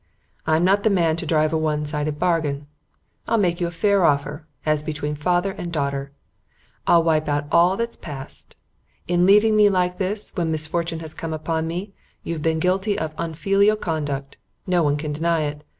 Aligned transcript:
I'm 0.47 0.63
not 0.63 0.81
the 0.81 0.89
man 0.89 1.15
to 1.17 1.27
drive 1.27 1.53
a 1.53 1.59
one 1.59 1.85
sided 1.85 2.17
bargain. 2.17 2.65
I'll 3.27 3.37
make 3.37 3.61
you 3.61 3.67
a 3.67 3.69
fair 3.69 4.03
offer 4.03 4.47
as 4.65 4.81
between 4.81 5.13
father 5.13 5.51
and 5.51 5.71
daughter. 5.71 6.11
I'll 6.87 7.03
wipe 7.03 7.29
out 7.29 7.45
all 7.51 7.77
that's 7.77 7.97
past. 7.97 8.55
In 9.07 9.27
leaving 9.27 9.55
me 9.55 9.69
like 9.69 9.99
this, 9.99 10.31
when 10.33 10.49
misfortune 10.49 11.01
has 11.01 11.13
come 11.13 11.33
upon 11.33 11.67
me, 11.67 11.93
you've 12.23 12.41
been 12.41 12.57
guilty 12.57 12.97
of 12.97 13.13
unfilial 13.19 13.75
conduct 13.75 14.37
no 14.65 14.81
one 14.81 14.97
can 14.97 15.13
deny 15.13 15.41
it. 15.41 15.63